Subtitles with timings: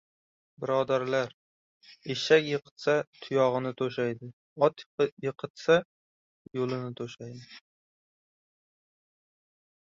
[0.61, 1.33] Birodarlar,
[2.13, 2.95] eshak yiqitsa,
[3.27, 4.31] tuyog‘ini to‘shaydi,
[4.69, 4.83] ot
[5.27, 5.79] yiqitsa,
[6.61, 7.49] yolini to‘shaydi!